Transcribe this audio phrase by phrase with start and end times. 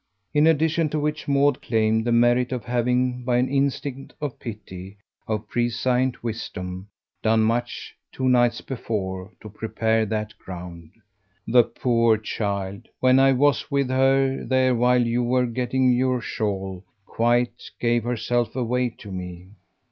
[0.33, 4.97] In addition to which Maud claimed the merit of having by an instinct of pity,
[5.27, 6.87] of prescient wisdom,
[7.21, 10.89] done much, two nights before, to prepare that ground.
[11.47, 16.83] "The poor child, when I was with her there while you were getting your shawl,
[17.05, 19.49] quite gave herself away to me."